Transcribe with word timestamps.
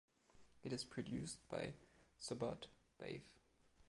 It 0.63 0.73
is 0.73 0.83
produced 0.83 1.47
by 1.47 1.73
Subodh 2.19 2.65
Bhave. 2.99 3.27